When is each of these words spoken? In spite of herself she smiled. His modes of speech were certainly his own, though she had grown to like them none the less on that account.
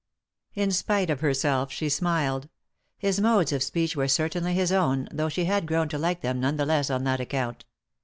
In 0.55 0.71
spite 0.71 1.11
of 1.11 1.19
herself 1.19 1.71
she 1.71 1.87
smiled. 1.87 2.49
His 2.97 3.19
modes 3.21 3.51
of 3.51 3.61
speech 3.61 3.95
were 3.95 4.07
certainly 4.07 4.55
his 4.55 4.71
own, 4.71 5.07
though 5.11 5.29
she 5.29 5.45
had 5.45 5.67
grown 5.67 5.89
to 5.89 5.99
like 5.99 6.21
them 6.21 6.39
none 6.39 6.57
the 6.57 6.65
less 6.65 6.89
on 6.89 7.03
that 7.03 7.21
account. 7.21 7.65